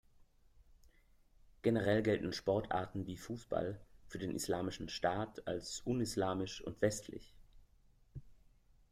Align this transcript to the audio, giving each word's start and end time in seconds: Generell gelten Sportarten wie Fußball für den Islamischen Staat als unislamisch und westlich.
Generell 1.61 2.01
gelten 2.01 2.33
Sportarten 2.33 3.05
wie 3.05 3.17
Fußball 3.17 3.79
für 4.07 4.17
den 4.17 4.33
Islamischen 4.33 4.89
Staat 4.89 5.45
als 5.47 5.81
unislamisch 5.81 6.59
und 6.59 6.81
westlich. 6.81 7.35